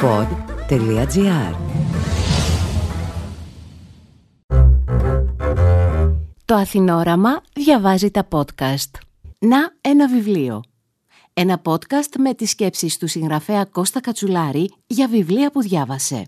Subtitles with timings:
[0.00, 1.54] pod.gr
[6.44, 8.90] Το Αθηνόραμα διαβάζει τα podcast.
[9.38, 10.62] Να ένα βιβλίο.
[11.32, 16.26] Ένα podcast με τις σκέψεις του συγγραφέα Κώστα Κατσουλάρη για βιβλία που διάβασε.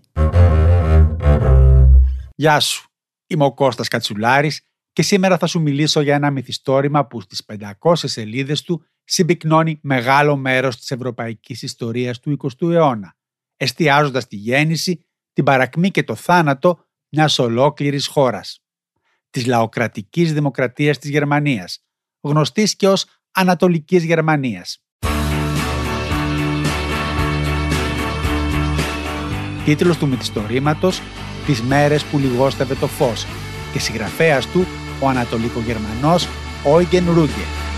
[2.35, 2.89] Γεια σου.
[3.27, 4.63] Είμαι ο Κώστας Κατσουλάρης
[4.93, 7.45] και σήμερα θα σου μιλήσω για ένα μυθιστόρημα που στις
[7.79, 13.15] 500 σελίδες του συμπυκνώνει μεγάλο μέρος της ευρωπαϊκής ιστορίας του 20ου αιώνα,
[13.61, 18.63] εστιάζοντας τη γέννηση, την παρακμή και το θάνατο μιας ολόκληρης χώρας.
[19.31, 21.85] Της λαοκρατικής δημοκρατίας της Γερμανίας,
[22.21, 24.85] γνωστής και ως Ανατολικής Γερμανίας.
[29.65, 31.03] Τίτλος του μυθιστορήματος
[31.47, 33.27] «Τις μέρες που λιγόστευε το φως»
[33.73, 34.67] και συγγραφέας του
[35.01, 36.29] ο Ανατολικογερμανός
[36.65, 37.70] Όιγεν Ρούγκε.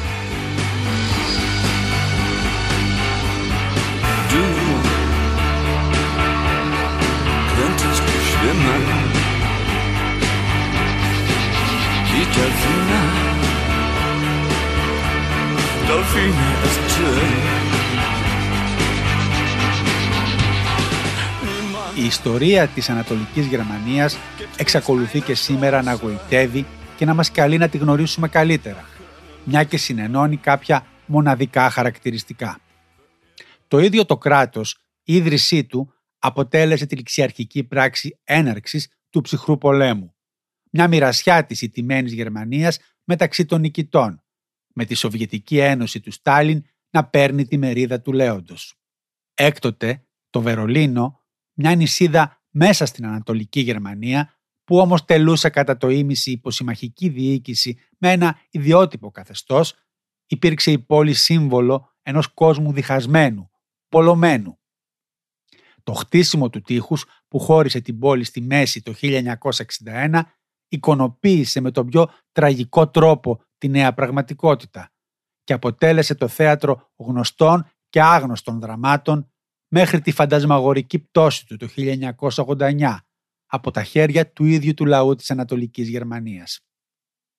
[21.97, 24.19] Η ιστορία της Ανατολικής Γερμανίας
[24.57, 26.66] εξακολουθεί και σήμερα να γοητεύει
[26.97, 28.85] και να μας καλεί να τη γνωρίσουμε καλύτερα,
[29.45, 32.59] μια και συνενώνει κάποια μοναδικά χαρακτηριστικά.
[33.69, 40.15] Το ίδιο το κράτος, η ίδρυσή του, αποτέλεσε τη ληξιαρχική πράξη έναρξης του ψυχρού πολέμου.
[40.74, 44.23] Μια μοιρασιά της ιτημένης Γερμανίας μεταξύ των νικητών,
[44.74, 48.74] με τη Σοβιετική Ένωση του Στάλιν να παίρνει τη μερίδα του Λέοντος.
[49.34, 51.20] Έκτοτε, το Βερολίνο,
[51.52, 58.12] μια νησίδα μέσα στην Ανατολική Γερμανία, που όμως τελούσε κατά το ίμιση υποσυμμαχική διοίκηση με
[58.12, 59.74] ένα ιδιότυπο καθεστώς,
[60.26, 63.51] υπήρξε η πόλη σύμβολο ενός κόσμου διχασμένου,
[63.88, 64.59] πολλωμένου.
[65.82, 70.22] Το χτίσιμο του τείχους που χώρισε την πόλη στη μέση το 1961
[70.72, 74.92] εικονοποίησε με τον πιο τραγικό τρόπο τη νέα πραγματικότητα
[75.44, 79.32] και αποτέλεσε το θέατρο γνωστών και άγνωστων δραμάτων
[79.69, 82.97] μέχρι τη φαντασμαγορική πτώση του το 1989
[83.47, 86.60] από τα χέρια του ίδιου του λαού της Ανατολικής Γερμανίας.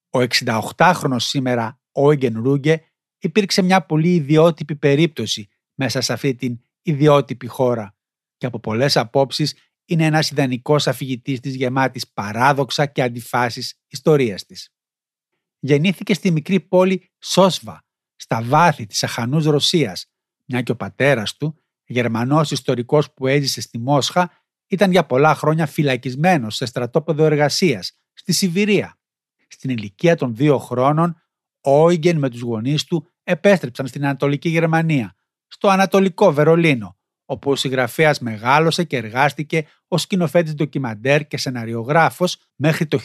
[0.09, 2.81] Ο 68χρονος σήμερα Όιγεν Ρούγκε
[3.17, 7.95] υπήρξε μια πολύ ιδιότυπη περίπτωση μέσα σε αυτή την ιδιότυπη χώρα
[8.37, 9.55] και από πολλές απόψεις
[9.85, 14.69] είναι ένας ιδανικός αφηγητής της γεμάτης παράδοξα και αντιφάσεις ιστορίας της.
[15.59, 17.85] Γεννήθηκε στη μικρή πόλη Σόσβα,
[18.15, 20.05] στα βάθη της αχανούς Ρωσίας,
[20.45, 24.31] μια και ο πατέρας του, Γερμανός ιστορικός που έζησε στη Μόσχα,
[24.67, 28.97] ήταν για πολλά χρόνια φυλακισμένος σε στρατόπεδο εργασίας, στη Σιβηρία.
[29.47, 31.21] Στην ηλικία των δύο χρόνων,
[31.61, 35.15] ο Όιγεν με τους γονείς του επέστρεψαν στην Ανατολική Γερμανία,
[35.47, 42.87] στο Ανατολικό Βερολίνο, όπου ο συγγραφέας μεγάλωσε και εργάστηκε ως σκηνοθέτης ντοκιμαντέρ και σεναριογράφος μέχρι
[42.87, 42.99] το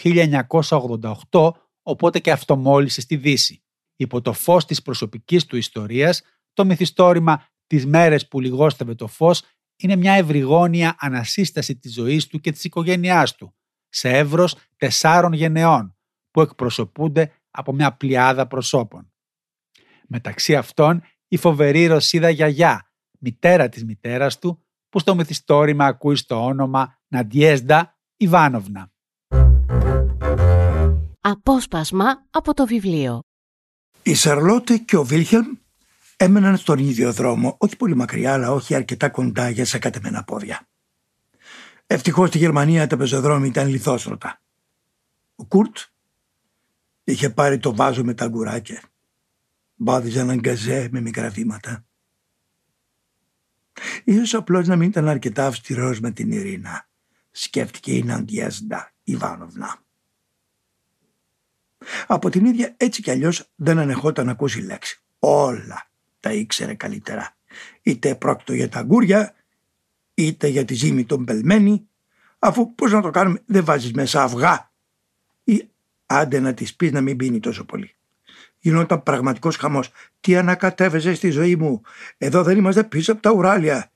[1.30, 1.50] 1988,
[1.82, 3.62] οπότε και αυτομόλυσε στη Δύση.
[3.96, 9.42] Υπό το φως της προσωπικής του ιστορίας, το μυθιστόρημα «Τις μέρες που λιγόστευε το φως»
[9.76, 13.54] είναι μια ευρυγόνια ανασύσταση της ζωής του και της οικογένειάς του,
[13.88, 15.96] σε εύρος τεσσάρων γενεών,
[16.30, 19.12] που εκπροσωπούνται από μια πλειάδα προσώπων.
[20.08, 22.87] Μεταξύ αυτών η φοβερή Ρωσίδα γιαγιά,
[23.18, 28.92] μητέρα της μητέρας του, που στο μυθιστόρημα ακούει στο όνομα Ναντιέσδα Ιβάνοβνα.
[31.20, 33.20] Απόσπασμα από το βιβλίο.
[34.02, 35.46] Η Σαρλότε και ο Βίλχελμ
[36.16, 40.68] έμεναν στον ίδιο δρόμο, όχι πολύ μακριά, αλλά όχι αρκετά κοντά για σε κατεμένα πόδια.
[41.86, 44.40] Ευτυχώς στη Γερμανία τα πεζοδρόμια ήταν λιθόσρωτα.
[45.36, 45.76] Ο Κουρτ
[47.04, 48.82] είχε πάρει το βάζο με τα γκουράκια.
[49.74, 51.87] Μπάδιζε έναν γκαζέ με μικρά βήματα.
[54.04, 56.88] Ίσως απλώς να μην ήταν αρκετά αυστηρός με την Ειρήνα,
[57.30, 59.76] σκέφτηκε η Ναντιέσντα Ιβάνοβνα.
[62.06, 65.02] Από την ίδια έτσι κι αλλιώς δεν ανεχόταν να ακούσει λέξη.
[65.18, 65.90] Όλα
[66.20, 67.36] τα ήξερε καλύτερα.
[67.82, 69.34] Είτε πρόκειτο για τα αγκούρια,
[70.14, 71.88] είτε για τη ζύμη των πελμένη,
[72.38, 74.72] αφού πώς να το κάνουμε δεν βάζεις μέσα αυγά
[75.44, 75.68] ή
[76.06, 77.97] άντε να της πεις να μην πίνει τόσο πολύ
[78.58, 79.90] γινόταν πραγματικός χαμός.
[80.20, 81.80] Τι ανακατεύεζε στη ζωή μου.
[82.18, 83.92] Εδώ δεν είμαστε πίσω από τα ουράλια.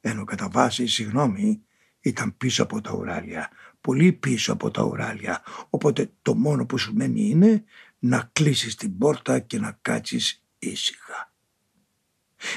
[0.00, 1.62] Ενώ κατά βάση, συγγνώμη,
[2.00, 3.50] ήταν πίσω από τα ουράλια.
[3.80, 5.42] Πολύ πίσω από τα ουράλια.
[5.70, 7.64] Οπότε το μόνο που σου μένει είναι
[7.98, 11.32] να κλείσεις την πόρτα και να κάτσεις ήσυχα.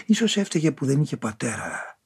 [0.06, 2.00] Ίσως έφταιγε που δεν είχε πατέρα.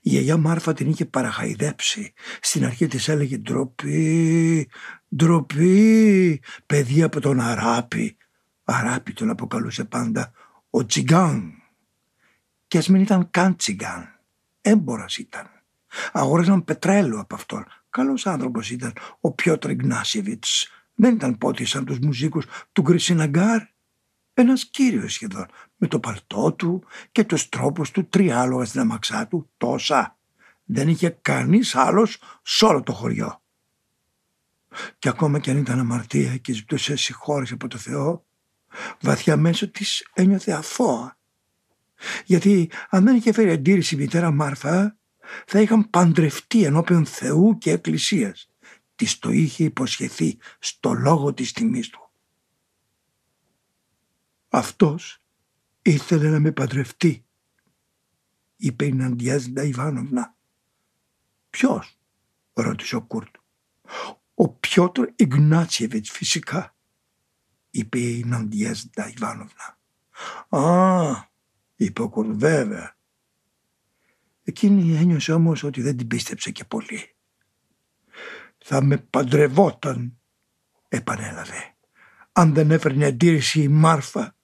[0.00, 2.12] Η γιαγιά Μάρφα την είχε παραχαϊδέψει.
[2.40, 4.68] Στην αρχή της έλεγε ντροπή,
[5.16, 8.16] ντροπή, παιδί από τον Αράπη.
[8.70, 10.32] Αράπη τον αποκαλούσε πάντα
[10.70, 11.52] ο Τσιγκάν.
[12.68, 14.20] Και ας μην ήταν καν Τσιγκάν.
[14.60, 15.46] Έμπορας ήταν.
[16.12, 17.66] Αγόραζαν πετρέλαιο από αυτόν.
[17.90, 20.70] Καλός άνθρωπος ήταν ο Πιότρ Ιγνάσιεβιτς.
[20.94, 23.62] Δεν ήταν πότη σαν τους μουσίκους του Γκρισιναγκάρ.
[24.34, 29.50] Ένας κύριος σχεδόν, με το παλτό του και τους τρόπους του τριάλογα στην αμαξά του,
[29.56, 30.18] τόσα.
[30.64, 33.42] Δεν είχε κανείς άλλος σε όλο το χωριό.
[34.98, 38.26] Και ακόμα κι αν ήταν αμαρτία και ζητούσε συγχώρεση από το Θεό,
[39.00, 41.18] βαθιά μέσω της ένιωθε αφόα.
[42.24, 44.98] Γιατί αν δεν είχε φέρει αντίρρηση η μητέρα Μάρφα,
[45.46, 48.50] θα είχαν παντρευτεί ενώπιον Θεού και Εκκλησίας.
[48.94, 52.10] Της το είχε υποσχεθεί στο λόγο της τιμής του.
[54.48, 55.22] Αυτός
[55.82, 57.24] ήθελε να με παντρευτεί,
[58.56, 60.36] είπε η Ναντιάζντα Ιβάνοβνα.
[61.50, 61.98] Ποιος,
[62.52, 63.34] ρώτησε ο Κούρτ.
[64.34, 66.76] Ο Πιότρ Ιγνάτσιεβιτς φυσικά,
[67.70, 69.78] είπε η Ναντιέζντα Ιβάνοβνα.
[70.48, 71.30] Α,
[71.76, 72.96] είπε ο Κούρτ, βέβαια.
[74.42, 77.16] Εκείνη ένιωσε όμως ότι δεν την πίστεψε και πολύ.
[78.58, 80.18] Θα με παντρευόταν,
[80.88, 81.76] επανέλαβε,
[82.32, 84.36] αν δεν έφερνε αντίρρηση η Μάρφα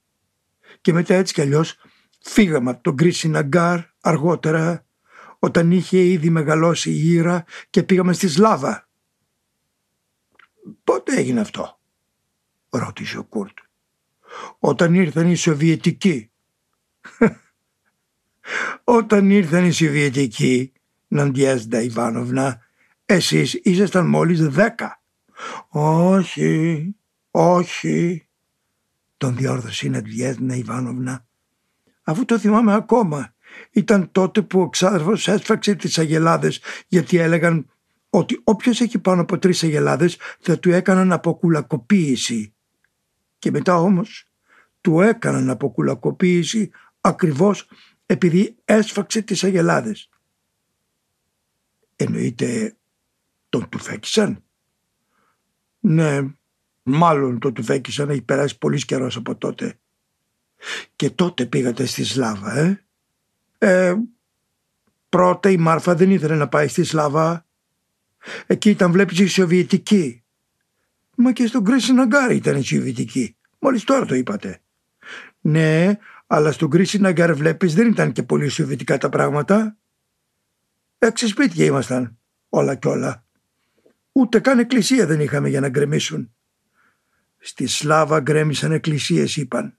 [0.81, 1.77] και μετά έτσι κι αλλιώς
[2.21, 4.87] φύγαμε από τον Γκρίσκιν Ναγκάρ αργότερα
[5.39, 8.89] όταν είχε ήδη μεγαλώσει η Ίρα και πήγαμε στη Σλάβα.
[10.85, 11.74] Πότε έγινε αυτό,
[12.79, 13.59] ρώτησε ο Κούρτ.
[14.59, 16.31] Όταν ήρθαν οι Σοβιετικοί.
[18.85, 20.73] Όταν ήρθαν οι Σοβιετικοί,
[21.09, 22.61] Ναντιέζντα Ιβάνοβνα,
[23.07, 25.03] εσείς ήσασταν μόλις δέκα.
[25.69, 26.95] Όχι,
[27.31, 28.27] όχι,
[29.17, 31.27] τον διόρθωσε η Ναντιέζντα Ιβάνοβνα.
[32.03, 33.35] Αφού το θυμάμαι ακόμα,
[33.71, 37.69] ήταν τότε που ο ξάδερφος έσφαξε τις αγελάδες γιατί έλεγαν
[38.11, 42.54] ότι όποιος έχει πάνω από τρεις αγελάδες θα του έκαναν αποκουλακοποίηση.
[43.45, 44.27] Και μετά όμως
[44.81, 46.71] του έκαναν αποκουλακοποίηση
[47.01, 47.69] ακριβώς
[48.07, 50.09] επειδή έσφαξε τις αγελάδες.
[51.97, 52.77] Εννοείται
[53.49, 54.45] τον του φέκησαν.
[55.81, 56.21] Ναι,
[56.83, 59.79] Μάλλον το του φέκησα να έχει περάσει πολύς καιρός από τότε.
[60.97, 62.85] Και τότε πήγατε στη Σλάβα, ε;
[63.59, 63.95] ε
[65.09, 67.47] πρώτα η Μάρφα δεν ήθελε να πάει στη Σλάβα.
[68.47, 70.24] Εκεί ήταν βλέπεις η Σοβιετική.
[71.15, 73.37] Μα και στον Γκρίσκιν Ναγκάρ ήταν η Σοβιετική.
[73.59, 74.61] Μόλις τώρα το είπατε.
[75.41, 79.77] Ναι, αλλά στον Γκρίσκιν Ναγκάρ βλέπεις δεν ήταν και πολύ Σοβιετικά τα πράγματα.
[80.99, 82.19] Έξι σπίτια ήμασταν
[82.49, 83.25] όλα κι όλα.
[84.13, 86.35] Ούτε καν εκκλησία δεν είχαμε για να γκρεμίσουν.
[87.39, 89.79] Στη Σλάβα γκρέμισαν εκκλησίες είπαν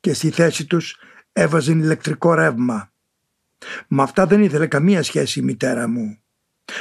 [0.00, 0.96] και στη θέση τους
[1.32, 2.92] έβαζαν ηλεκτρικό ρεύμα.
[3.88, 6.18] Με αυτά δεν ήθελε καμία σχέση η μητέρα μου.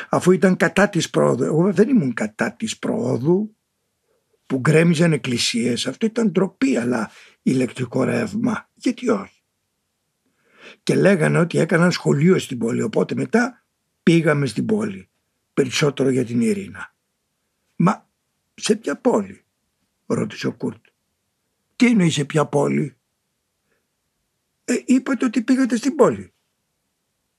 [0.10, 3.56] Αφού ήταν κατά της πρόοδου, εγώ δεν ήμουν κατά της πρόοδου
[4.48, 5.88] που γκρέμιζαν εκκλησίες.
[5.88, 7.12] Αυτό ήταν ντροπή αλλά
[7.42, 8.70] ηλεκτρικό ρεύμα.
[8.74, 9.44] Γιατί όχι;
[10.84, 13.66] Και λέγανε ότι έκαναν σχολείο στην πόλη οπότε μετά
[14.04, 15.10] πήγαμε στην πόλη.
[15.54, 16.96] Περισσότερο για την Ιρίνα.
[17.76, 18.10] Μα
[18.54, 19.46] σε ποια πόλη;
[20.06, 20.86] ρώτησε ο Κούρτ.
[21.76, 22.98] Τι εννοείς σε ποια πόλη;
[24.66, 26.34] Ε, είπατε ότι πήγατε στην πόλη.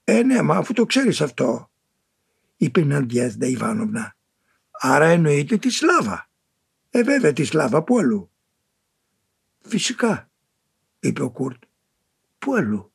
[0.04, 1.70] Ε, ναι, μα αφού το ξέρεις αυτό,
[2.56, 4.16] είπε η Ναντιέζντα Ιβάνοβνα.
[4.70, 6.27] Άρα εννοείτε τη Σλάβα.
[6.98, 8.30] Ε, βέβαια τη Σλάβα, πού αλλού;
[9.60, 10.30] Φυσικά,
[11.00, 11.62] είπε ο Κούρτ.
[12.38, 12.92] Πού αλλού;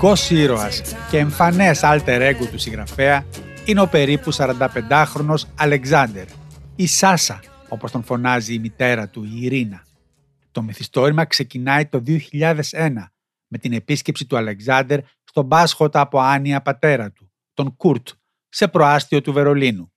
[0.00, 3.26] Κεντρικός ήρωας και εμφανές alter ego του συγγραφέα
[3.64, 6.26] είναι ο περίπου 45χρονος Αλεξάνδερ,
[6.76, 9.84] η Σάσα, όπως τον φωνάζει η μητέρα του, η Ειρήνα.
[10.50, 13.12] Το μυθιστόρημα ξεκινάει το 2001
[13.46, 18.08] με την επίσκεψη του Αλεξάνδερ στον Πάσχοτα από άνοια πατέρα του, τον Κούρτ,
[18.48, 19.92] σε προάστιο του Βερολίνου.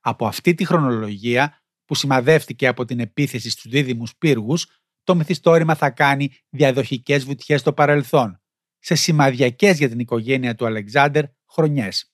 [0.00, 4.66] Από αυτή τη χρονολογία, που σημαδεύτηκε από την επίθεση στους δίδυμους πύργους,
[5.04, 8.41] το μυθιστόρημα θα κάνει διαδοχικές βουτιές στο παρελθόν,
[8.82, 12.12] σε σημαδιακές για την οικογένεια του Αλεξάνδερ χρονιές.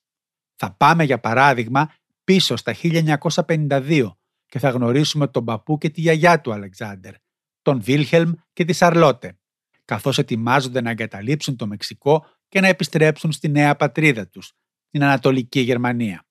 [0.55, 4.11] Θα πάμε για παράδειγμα πίσω στα 1952
[4.45, 7.13] και θα γνωρίσουμε τον παππού και τη γιαγιά του Αλεξάνδερ,
[7.61, 9.37] τον Βίλχελμ και τη Σαρλότε,
[9.85, 14.53] καθώς ετοιμάζονται να εγκαταλείψουν το Μεξικό και να επιστρέψουν στη νέα πατρίδα τους,
[14.89, 16.25] την Ανατολική Γερμανία.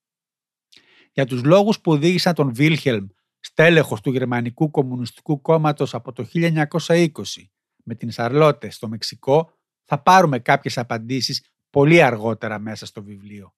[1.13, 3.07] Για τους λόγους που οδήγησαν τον Βίλχελμ
[3.41, 7.09] στέλεχος του Γερμανικού Κομμουνιστικού Κόμματος από το 1920
[7.85, 9.58] με την Σαρλότε στο Μεξικό,
[9.89, 13.55] θα πάρουμε κάποιες απαντήσεις πολύ αργότερα μέσα στο βιβλίο.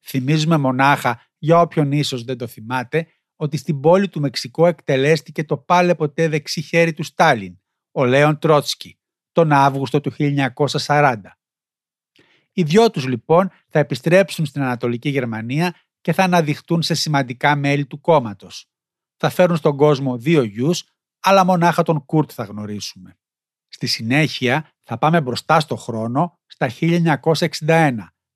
[0.00, 3.06] Θυμίζουμε μονάχα, για όποιον ίσως δεν το θυμάται,
[3.36, 7.60] ότι στην πόλη του Μεξικό εκτελέστηκε το πάλε ποτέ δεξί χέρι του Στάλιν,
[7.92, 8.98] ο Λέον Τρότσκι,
[9.32, 10.12] τον Αύγουστο του
[10.86, 11.16] 1940.
[12.52, 17.86] Οι δυο τους λοιπόν θα επιστρέψουν στην Ανατολική Γερμανία και θα αναδειχτούν σε σημαντικά μέλη
[17.86, 18.66] του κόμματος.
[19.16, 20.84] Θα φέρουν στον κόσμο δύο γιους,
[21.20, 23.18] αλλά μονάχα τον Κούρτ θα γνωρίσουμε.
[23.68, 26.70] Στη συνέχεια θα πάμε μπροστά στο χρόνο στα
[27.66, 27.92] 1961,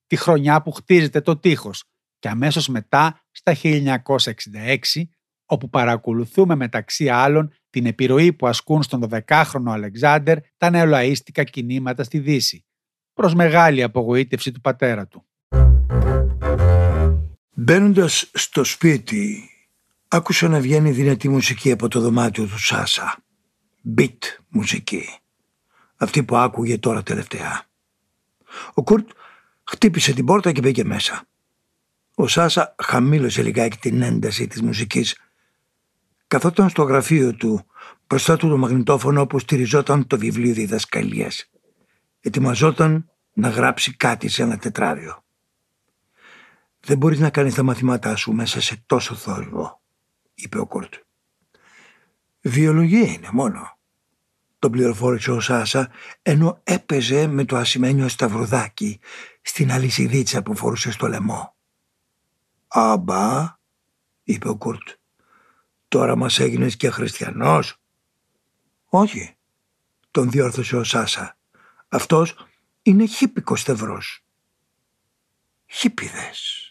[0.07, 1.85] τη χρονιά που χτίζεται το τείχος
[2.19, 5.03] και αμέσως μετά στα 1966,
[5.47, 12.19] όπου παρακολουθούμε μεταξύ άλλων την επιρροή που ασκούν στον 12χρονο Αλεξάνδερ τα νεολαίστικα κινήματα στη
[12.19, 12.65] Δύση,
[13.13, 15.27] προς μεγάλη απογοήτευση του πατέρα του.
[17.55, 19.51] Μπαίνοντας στο σπίτι,
[20.09, 23.25] άκουσα να βγαίνει δυνατή μουσική από το δωμάτιο του Σάσα.
[23.97, 25.05] Beat μουσική.
[26.01, 27.63] Αυτή που άκουγε τώρα τελευταία.
[28.75, 29.09] Ο Κουρτ
[29.65, 31.25] χτύπησε την πόρτα και μπήκε μέσα.
[32.15, 35.21] Ο Σάσα χαμήλωσε λιγάκι την ένταση της μουσικής.
[36.27, 37.67] Καθόταν στο γραφείο του,
[38.07, 41.51] μπροστά του το μαγνητόφωνο όπου στηριζόταν το βιβλίο διδασκαλίας.
[42.21, 45.25] Ετοιμαζόταν να γράψει κάτι σε ένα τετράδιο.
[46.81, 49.81] «Δεν μπορείς να κάνεις τα μαθήματά σου μέσα σε τόσο θόρυβο»,
[50.35, 50.95] είπε ο Κουρτ.
[52.41, 53.78] «Βιολογία είναι μόνο»,
[54.59, 55.91] τον πληροφόρησε ο Σάσα
[56.23, 59.01] ενώ έπαιζε με το ασημένιο σταυρουδάκι
[59.43, 61.57] στην αλυσιδίτσα που φορούσε στο λαιμό.
[62.69, 63.59] «Αμπά»,
[64.23, 64.89] είπε ο Κουρτ,
[65.89, 67.81] «τώρα μας έγινες και χριστιανός».
[68.85, 69.37] «Όχι»,
[70.11, 71.37] τον διόρθωσε ο Σάσα,
[71.89, 72.35] «αυτός
[72.83, 74.25] είναι χίπικος στευρός».
[75.67, 76.63] «Χίπιδες».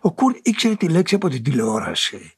[0.00, 2.36] Ο Κουρτ ήξερε τη λέξη από την τηλεόραση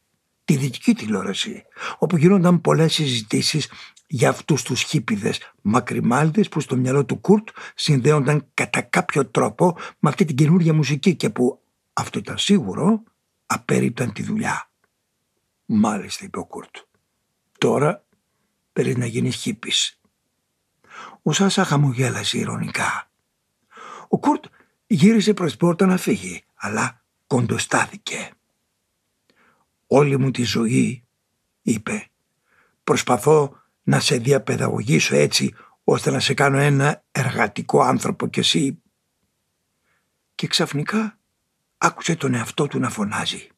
[0.48, 1.64] τη δυτική τηλεόραση,
[1.98, 3.68] όπου γίνονταν πολλές συζητήσεις
[4.10, 10.08] για αυτούς τους χίπιδες μακριμάλτες που στο μυαλό του Κουρτ συνδέονταν κατά κάποιο τρόπο με
[10.08, 11.62] αυτή την καινούργια μουσική και που
[11.92, 13.02] αυτό ήταν σίγουρο
[13.46, 14.70] απέριπταν τη δουλειά.
[15.64, 16.76] Μάλιστα είπε ο Κουρτ.
[17.58, 18.04] Τώρα
[18.72, 20.00] πρέπει να γίνει χίπης.
[21.22, 23.10] Ο Σάσα χαμογέλασε ηρωνικά.
[24.08, 24.44] Ο Κουρτ
[24.86, 28.30] γύρισε προς πόρτα να φύγει, αλλά κοντοστάθηκε.
[29.86, 31.04] «Όλη μου τη ζωή»,
[31.62, 32.08] είπε,
[32.84, 35.54] «προσπαθώ να σε διαπαιδαγωγήσω έτσι
[35.84, 38.82] ώστε να σε κάνω ένα εργατικό άνθρωπο κι εσύ».
[40.34, 41.18] Και ξαφνικά
[41.78, 43.48] άκουσε τον εαυτό του να φωνάζει.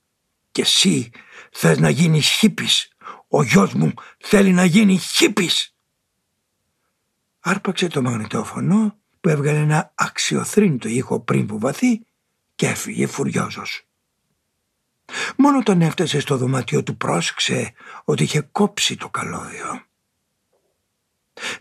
[0.53, 1.11] «Και εσύ
[1.53, 2.93] θες να γίνεις χίπης,
[3.29, 5.75] ο γιος μου θέλει να γίνει χίπης».
[7.41, 12.07] Άρπαξε το μαγνητόφωνο που έβγαλε ένα αξιοθρύνητο ήχο πριν που βαθύ
[12.55, 13.85] και έφυγε φουριόζος.
[15.37, 17.73] Μόνο όταν έφτασε στο δωμάτιο του πρόσεξε
[18.05, 19.85] ότι είχε κόψει το καλώδιο.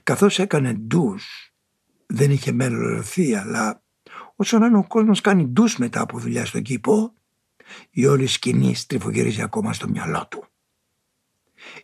[0.04, 1.54] Καθώς έκανε ντους,
[2.06, 3.84] δεν είχε μελωθεί αλλά
[4.36, 7.14] όσο να ο κόσμος κάνει ντους μετά από δουλειά στον κήπο,
[7.90, 10.46] η όλη σκηνή στριφογυρίζει ακόμα στο μυαλό του.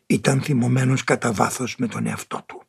[0.05, 2.63] Ήταν θυμωμένος κατά βάθος με τον εαυτό του.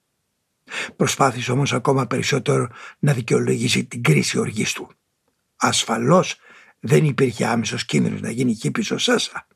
[0.96, 2.68] Προσπάθησε όμως ακόμα περισσότερο
[2.98, 4.90] να δικαιολογήσει την κρίση οργής του.
[5.56, 6.36] Ασφαλώς
[6.80, 9.46] δεν υπήρχε άμεσος κίνδυνος να γίνει χίπης ο Σάσα.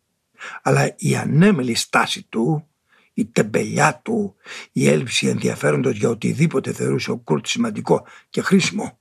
[0.62, 2.69] Αλλά η ανέμελη στάση του,
[3.14, 4.36] η τεμπελιά του,
[4.72, 8.98] η έλλειψη ενδιαφέροντος για οτιδήποτε θεωρούσε ο Κούρτ σημαντικό και χρήσιμο.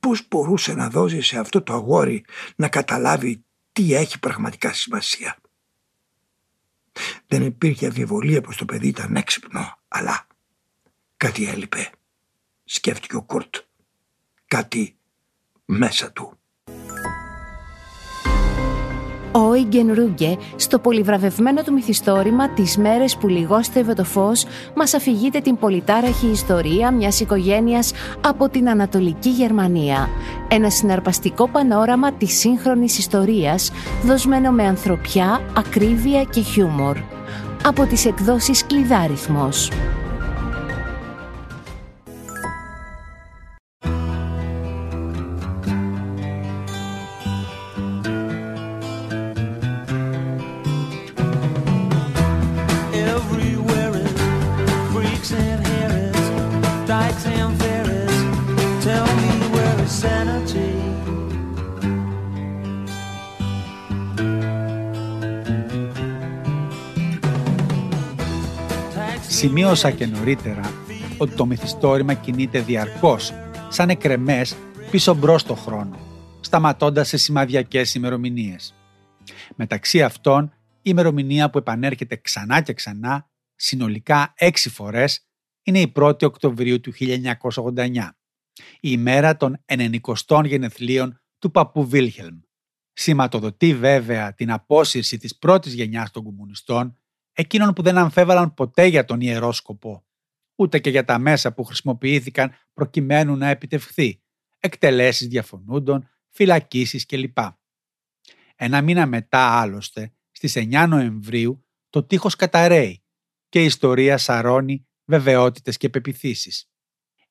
[0.00, 2.24] Πώς μπορούσε να δώσει σε αυτό το αγόρι
[2.56, 5.36] να καταλάβει τι έχει πραγματικά σημασία;
[7.26, 10.26] Δεν υπήρχε αμφιβολία πως το παιδί ήταν έξυπνο, αλλά
[11.16, 11.90] κάτι έλειπε.
[12.64, 13.56] Σκέφτηκε ο Κούρτ.
[14.46, 14.96] Κάτι
[15.64, 16.41] μέσα του.
[19.34, 25.40] Ο Ίγκεν Ρούγκε, στο πολυβραβευμένο του μυθιστόρημα «Τις μέρες που λιγόστευε το φως», μας αφηγείται
[25.40, 30.08] την πολυτάραχη ιστορία μιας οικογένειας από την Ανατολική Γερμανία.
[30.48, 33.72] Ένα συναρπαστικό πανόραμα της σύγχρονης ιστορίας,
[34.04, 36.96] δοσμένο με ανθρωπιά, ακρίβεια και χιούμορ.
[37.64, 39.70] Από τις εκδόσεις «Κλειδάριθμος».
[69.62, 70.72] Σημείωσα και νωρίτερα
[71.18, 73.32] ότι το μυθιστόρημα κινείται διαρκώς,
[73.68, 74.56] σαν εκρεμές
[74.90, 75.98] πίσω μπρος στο χρόνο,
[76.40, 78.74] σταματώντας σε σημαδιακές ημερομηνίες.
[79.56, 80.44] Μεταξύ αυτών,
[80.76, 85.26] η ημερομηνία που επανέρχεται ξανά και ξανά, συνολικά έξι φορές,
[85.62, 88.16] είναι η 1η Οκτωβρίου του 1989.
[88.80, 92.40] η ημέρα των 90 γενεθλίων του παππού Βίλχελμ.
[92.92, 96.96] Σηματοδοτεί βέβαια την απόσυρση της πρώτης γενιάς των κομμουνιστών,
[97.32, 100.04] εκείνων που δεν αμφέβαλαν ποτέ για τον ιερό σκοπό,
[100.54, 104.22] ούτε και για τα μέσα που χρησιμοποιήθηκαν προκειμένου να επιτευχθεί,
[104.58, 107.38] εκτελέσεις διαφωνούντων, φυλακίσεις κλπ.
[108.56, 113.04] Ένα μήνα μετά άλλωστε, στις 9 Νοεμβρίου, το τείχος καταραίει
[113.48, 116.70] και η ιστορία σαρώνει βεβαιότητες και πεπιθήσεις.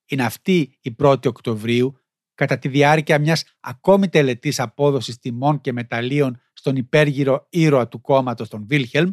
[0.06, 1.96] Είναι αυτή η 1η Οκτωβρίου,
[2.34, 8.50] κατά τη διάρκεια μιας ακόμη τελετής απόδοσης τιμών και μεταλλίων στον υπέργυρο ήρωα του κόμματος
[8.50, 9.12] των Βίλχελμ,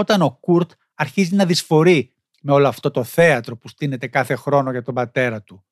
[0.00, 4.70] όταν ο Κούρτ αρχίζει να δυσφορεί με όλο αυτό το θέατρο που στείνεται κάθε χρόνο
[4.70, 5.64] για τον πατέρα του.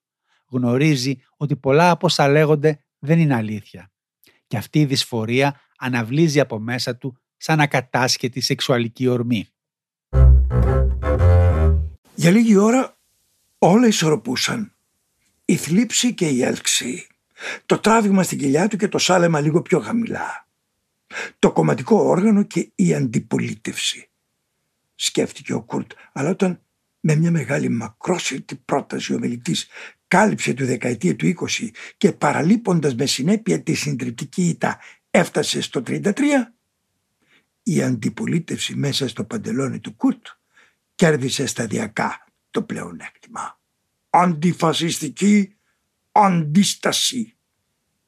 [0.50, 3.90] Γνωρίζει ότι πολλά από όσα λέγονται δεν είναι αλήθεια.
[4.46, 9.48] Και αυτή η δυσφορία αναβλύζει από μέσα του σαν ακατάσχετη σεξουαλική ορμή.
[12.14, 12.96] Για λίγη ώρα
[13.58, 14.72] όλα ισορροπούσαν.
[15.44, 17.06] Η θλίψη και η έλξη.
[17.66, 20.46] Το τράβηγμα στην κοιλιά του και το σάλεμα λίγο πιο χαμηλά.
[21.38, 24.07] Το κομματικό όργανο και η αντιπολίτευση.
[25.00, 26.62] Σκέφτηκε ο Κουρτ, αλλά όταν
[27.00, 29.68] με μια μεγάλη μακρόσυρτη πρόταση ο μιλητής
[30.08, 34.78] κάλυψε τη δεκαετία του 20 και παραλείποντας με συνέπεια τη συντριπτική ήττα
[35.10, 36.12] έφτασε στο 33,
[37.62, 40.26] η αντιπολίτευση μέσα στο παντελόνι του Κουρτ
[40.94, 43.60] κέρδισε σταδιακά το πλεονέκτημα.
[44.10, 45.56] Αντιφασιστική
[46.12, 47.36] αντίσταση,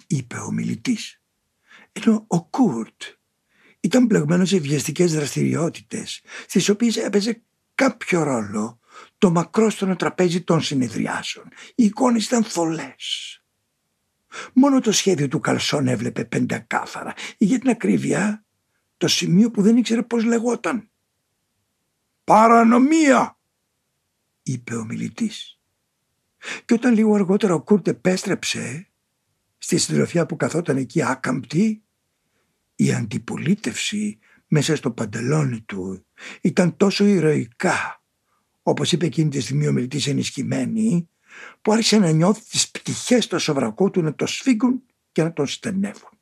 [0.07, 1.21] είπε ο μιλητής.
[1.93, 3.03] Ενώ ο Κουρτ
[3.81, 7.43] ήταν πλεγμένο σε βιαστικές δραστηριότητες, στις οποίες έπαιζε
[7.75, 8.79] κάποιο ρόλο
[9.19, 11.49] το μακρόστονο τραπέζι των συνεδριάσεων.
[11.75, 13.35] Οι εικόνες ήταν θολές.
[14.53, 18.45] Μόνο το σχέδιο του Καλσόν έβλεπε πεντακάθαρα ή για την ακρίβεια
[18.97, 20.91] το σημείο που δεν ήξερε πώς λεγόταν.
[22.25, 23.39] «Παρανομία»
[24.43, 25.61] είπε ο μιλητής.
[26.65, 28.89] Και όταν λίγο αργότερα ο Κούρτ επέστρεψε
[29.59, 31.83] στη συντροφιά που καθόταν εκεί άκαμπτη,
[32.81, 36.07] η αντιπολίτευση μέσα στο παντελόνι του
[36.41, 38.03] ήταν τόσο ηρωικά,
[38.63, 41.09] όπως είπε εκείνη τη στιγμή ο μιλητής ενισχυμένη,
[41.63, 45.47] που άρχισε να νιώθει τις πτυχές στο σοβρακό του να το σφίγγουν και να τον
[45.47, 46.19] στενεύουν.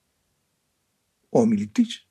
[1.28, 2.08] Ο μιλητής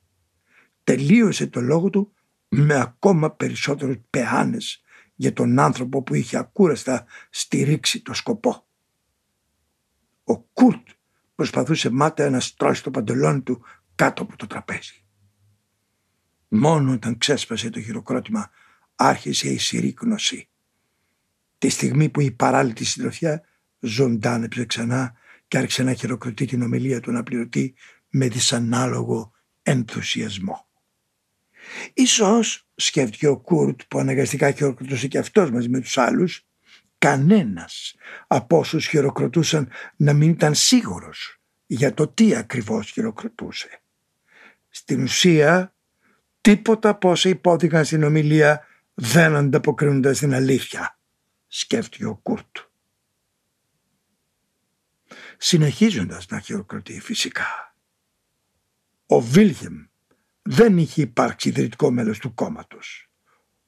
[0.83, 2.13] τελείωσε το λόγο του
[2.47, 4.81] με ακόμα περισσότερους πεάνες
[5.15, 8.67] για τον άνθρωπο που είχε ακούραστα στηρίξει το σκοπό.
[10.23, 10.87] Ο Κούρτ
[11.35, 13.63] προσπαθούσε μάταια να στρώσει το παντελόνι του
[13.97, 15.03] κάτω από το τραπέζι.
[16.47, 18.49] Μόνο όταν ξέσπασε το χειροκρότημα
[18.95, 20.49] άρχισε η συρρήκνωση.
[21.57, 23.43] Τη στιγμή που η παράλυτη συντροφιά
[23.79, 25.13] ζωντάνεψε ξανά
[25.47, 27.75] και άρχισε να χειροκροτεί την ομιλία του αναπληρωτή
[28.09, 29.31] με δυσανάλογο
[29.63, 30.67] ενθουσιασμό.
[31.93, 36.47] Ίσως, σκέφτηκε ο Κούρτ που αναγκαστικά χειροκροτούσε και αυτός μαζί με τους άλλους,
[36.97, 37.95] κανένας
[38.27, 43.81] από όσους χειροκροτούσαν να μην ήταν σίγουρος για το τι ακριβώς χειροκροτούσε.
[44.77, 45.75] Στην ουσία,
[46.41, 50.99] τίποτα από όσα ειπώθηκαν στην ομιλία δεν ανταποκρίνονται στην αλήθεια,
[51.47, 52.57] σκέφτηκε ο Κούρτ.
[55.37, 57.75] Συνεχίζοντας να χειροκροτεί φυσικά.
[59.05, 59.75] Ο Βίλγεμ
[60.41, 63.09] δεν είχε υπάρξει ιδρυτικό μέλος του κόμματος.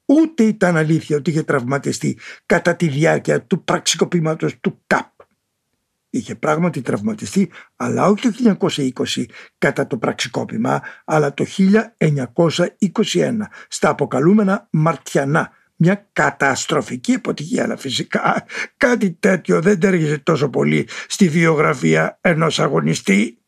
[0.06, 5.19] Ούτε ήταν αλήθεια ότι είχε τραυματιστεί κατά τη διάρκεια του πραξικοπήματος του ΚΑΠ.
[6.10, 9.26] Είχε πράγματι τραυματιστεί, αλλά όχι το 1920
[9.58, 13.32] κατά το πραξικόπημα, αλλά το 1921
[13.68, 15.52] στα αποκαλούμενα Μαρτιανά.
[15.76, 18.46] Μια καταστροφική αποτυχία, αλλά φυσικά
[18.78, 23.39] κάτι τέτοιο δεν τέργεζε τόσο πολύ στη βιογραφία ενός αγωνιστή.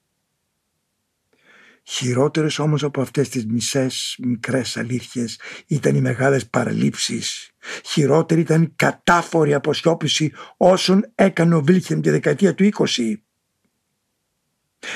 [1.94, 7.52] Χειρότερες όμως από αυτές τις μισές μικρές αλήθειες ήταν οι μεγάλες παραλήψεις.
[7.86, 13.14] Χειρότερη ήταν η κατάφορη αποσιώπηση όσων έκανε ο Βίλχεμ τη δεκαετία του 20.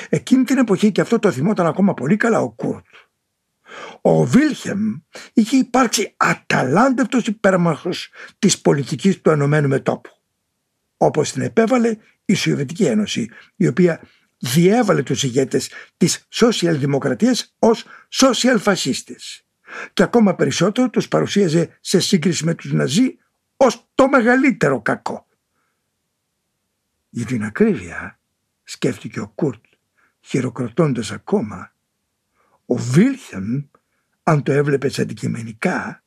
[0.10, 2.86] Εκείνη την εποχή και αυτό το θυμόταν ακόμα πολύ καλά ο Κούρτ.
[4.02, 5.00] Ο Βίλχεμ
[5.34, 10.10] είχε υπάρξει αταλάντευτος υπέρμαχος της πολιτικής του Ενωμένου Μετόπου.
[10.98, 14.02] Όπως την επέβαλε η Σοβιετική Ένωση, η οποία
[14.38, 19.46] διέβαλε τους ηγέτες της σοσιαλδημοκρατίας ως σοσιαλφασίστες
[19.94, 23.18] και ακόμα περισσότερο τους παρουσίαζε σε σύγκριση με τους Ναζί
[23.58, 25.28] ως το μεγαλύτερο κακό.
[27.10, 28.20] Για την ακρίβεια,
[28.64, 29.64] σκέφτηκε ο Κούρτ,
[30.22, 31.74] χειροκροτώντας ακόμα,
[32.66, 33.62] ο Βίλχεμ,
[34.24, 36.04] αν το έβλεπες αντικειμενικά,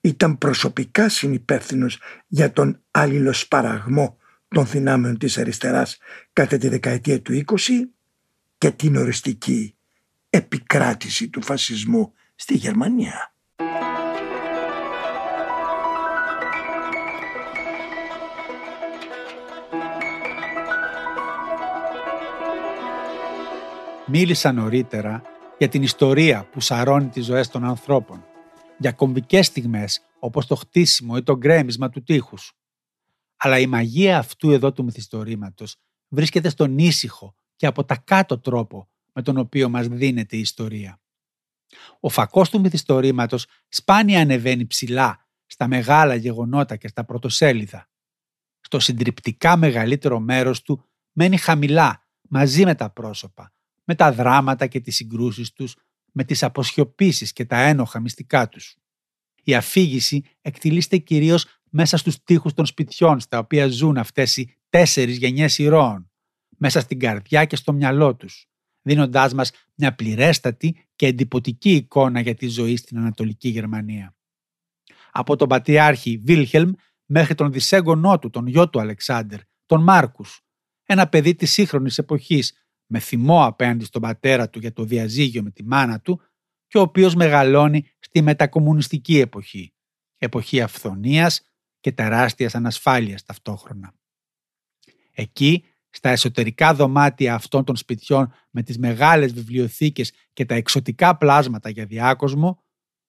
[0.00, 4.18] ήταν προσωπικά συνυπεύθυνος για τον αλληλοσπαραγμό
[4.54, 5.98] των δυνάμεων της αριστεράς
[6.32, 7.54] κατά τη δεκαετία του 20
[8.58, 9.74] και την οριστική
[10.30, 13.34] επικράτηση του φασισμού στη Γερμανία.
[24.06, 25.22] Μίλησα νωρίτερα
[25.58, 28.24] για την ιστορία που σαρώνει τις ζωές των ανθρώπων,
[28.78, 32.52] για κομβικές στιγμές όπως το χτίσιμο ή το γκρέμισμα του τείχους.
[33.44, 35.76] Αλλά η μαγεία αυτού εδώ του μυθιστορήματος
[36.08, 41.00] βρίσκεται στον ήσυχο και από τα κάτω τρόπο με τον οποίο μας δίνεται η ιστορία.
[42.00, 47.90] Ο φακός του μυθιστορήματος σπάνια ανεβαίνει ψηλά στα μεγάλα γεγονότα και στα πρωτοσέλιδα.
[48.60, 53.52] Στο συντριπτικά μεγαλύτερο μέρος του μένει χαμηλά μαζί με τα πρόσωπα,
[53.84, 55.76] με τα δράματα και τις συγκρούσεις τους,
[56.12, 58.76] με τις αποσιωπήσεις και τα ένοχα μυστικά τους.
[59.42, 61.46] Η αφήγηση εκτιλήστε κυρίως
[61.76, 66.10] μέσα στους τοίχους των σπιτιών στα οποία ζουν αυτές οι τέσσερις γενιές ηρώων,
[66.58, 68.46] μέσα στην καρδιά και στο μυαλό τους,
[68.82, 74.16] δίνοντάς μας μια πληρέστατη και εντυπωτική εικόνα για τη ζωή στην Ανατολική Γερμανία.
[75.10, 76.72] Από τον πατριάρχη Βίλχελμ
[77.04, 80.40] μέχρι τον δυσέγγονό του, τον γιο του Αλεξάνδρ, τον Μάρκους,
[80.84, 82.52] ένα παιδί της σύγχρονης εποχής
[82.86, 86.20] με θυμό απέναντι στον πατέρα του για το διαζύγιο με τη μάνα του
[86.66, 89.74] και ο οποίος μεγαλώνει στη μετακομμουνιστική εποχή,
[90.18, 91.42] εποχή αυθονίας
[91.84, 93.94] και τεράστιας ανασφάλειας ταυτόχρονα.
[95.12, 101.68] Εκεί, στα εσωτερικά δωμάτια αυτών των σπιτιών με τις μεγάλες βιβλιοθήκες και τα εξωτικά πλάσματα
[101.68, 102.62] για διάκοσμο,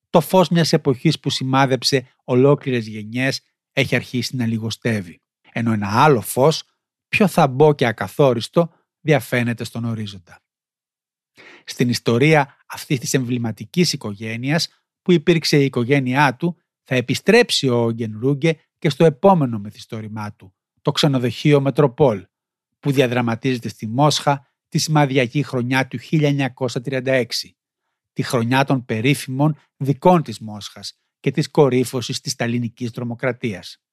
[0.09, 3.41] το φως μιας εποχής που σημάδεψε ολόκληρες γενιές
[3.73, 6.63] έχει αρχίσει να λιγοστεύει, ενώ ένα άλλο φως,
[7.07, 10.41] πιο θαμπό και ακαθόριστο, διαφαίνεται στον ορίζοντα.
[11.65, 14.67] Στην ιστορία αυτής της εμβληματικής οικογένειας
[15.01, 20.55] που υπήρξε η οικογένειά του θα επιστρέψει ο Όγγεν Ρούγκε και στο επόμενο μυθιστόρημά του,
[20.81, 22.25] το ξενοδοχείο Μετροπόλ,
[22.79, 27.25] που διαδραματίζεται στη Μόσχα τη σημαδιακή χρονιά του 1936,
[28.13, 33.83] τη χρονιά των περίφημων δικών της Μόσχας και της κορύφωσης της σταλινικής τρομοκρατίας.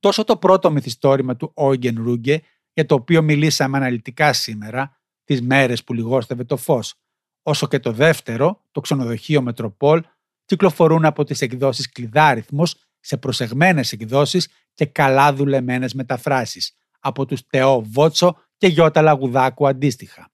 [0.00, 5.84] Τόσο το πρώτο μυθιστόρημα του Όγγεν Ρούγκε για το οποίο μιλήσαμε αναλυτικά σήμερα, τις μέρες
[5.84, 6.94] που λιγόστευε το φως,
[7.42, 10.02] όσο και το δεύτερο, το ξενοδοχείο Μετροπόλ,
[10.44, 17.82] κυκλοφορούν από τις εκδόσεις Κλειδάριθμος σε προσεγμένες εκδόσεις και καλά δουλεμένες μεταφράσεις από τους Τεό
[17.82, 20.30] Βότσο και Γιώτα Λαγουδάκου αντίστοιχα.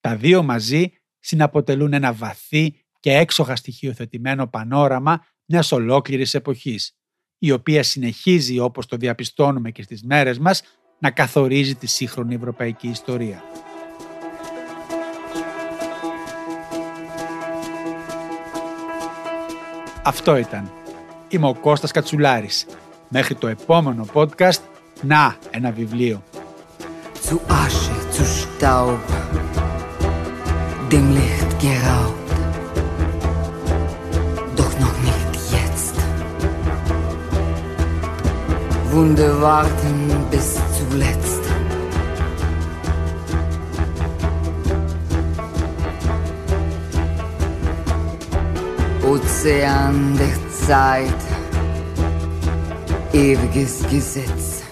[0.00, 6.96] Τα δύο μαζί συναποτελούν ένα βαθύ και έξοχα στοιχειοθετημένο πανόραμα μιας ολόκληρης εποχής,
[7.38, 10.62] η οποία συνεχίζει όπως το διαπιστώνουμε και στις μέρες μας
[10.98, 13.42] να καθορίζει τη σύγχρονη ευρωπαϊκή ιστορία.
[20.04, 20.81] Αυτό ήταν.
[21.32, 22.66] Είμαι ο Κώστας Κατσουλάρης.
[23.08, 24.60] Μέχρι το επόμενο podcast,
[25.02, 26.22] να ένα βιβλίο.
[27.28, 29.02] Zu Asche, zu Staub,
[30.90, 32.28] dem Licht geraubt.
[34.58, 35.96] Doch noch nicht jetzt.
[38.90, 39.98] Wunde warten
[40.30, 41.42] bis zuletzt.
[49.10, 51.14] Ozean der Zeit,
[53.12, 54.62] ewiges Gesetz.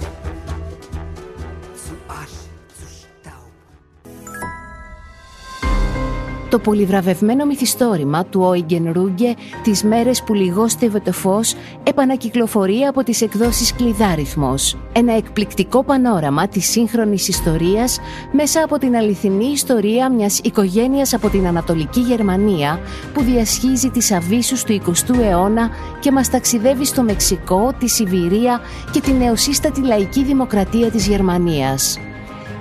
[6.51, 13.23] Το πολυβραβευμένο μυθιστόρημα του Όιγγεν Ρούγκε «Τις μέρες που λιγόστευε το φως» επανακυκλοφορεί από τις
[13.23, 14.77] εκδόσεις Κλειδάριθμος.
[14.93, 18.01] Ένα εκπληκτικό πανόραμα της σύγχρονης ιστορίας
[18.33, 22.81] μέσα από την αληθινή ιστορία μιας οικογένειας από την Ανατολική Γερμανία
[23.15, 28.61] που διασχίζει τις αβύσους του 20ου αιώνα και μας ταξιδεύει στο Μεξικό, τη Σιβηρία
[28.91, 31.99] και την νεοσύστατη λαϊκή δημοκρατία της Γερμανίας.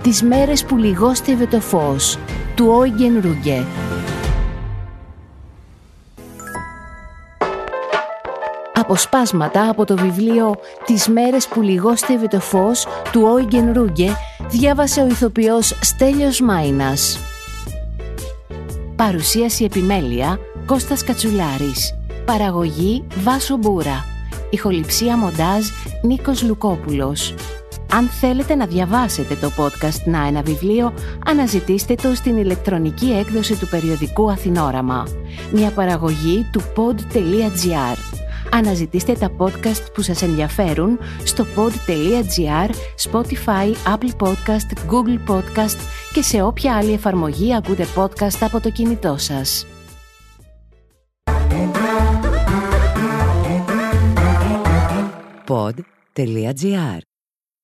[0.02, 2.18] Τις μέρες που λιγόστευε το φως
[2.56, 3.66] του Όιγγεν Ρούγκε.
[8.74, 14.10] Αποσπάσματα από το βιβλίο «Τις μέρες που λιγόστευε το φως» του Όιγγεν Ρούγκε
[14.50, 17.20] διάβασε ο ηθοποιός Στέλιος Μάινας.
[18.96, 21.98] Παρουσίαση επιμέλεια Κώστας Κατσουλάρης.
[22.26, 24.06] Παραγωγή Βάσο Μπούρα.
[24.50, 25.66] Ηχοληψία μοντάζ
[26.02, 27.34] Νίκος Λουκόπουλος.
[27.92, 30.94] Αν θέλετε να διαβάσετε το podcast «Να ένα βιβλίο»,
[31.26, 35.08] αναζητήστε το στην ηλεκτρονική έκδοση του περιοδικού Αθηνόραμα.
[35.52, 37.98] Μια παραγωγή του pod.gr.
[38.52, 42.70] Αναζητήστε τα podcast που σας ενδιαφέρουν στο pod.gr,
[43.12, 45.78] Spotify, Apple Podcast, Google Podcast
[46.14, 49.66] και σε όποια άλλη εφαρμογή ακούτε podcast από το κινητό σας.
[55.48, 57.09] Pod.gr.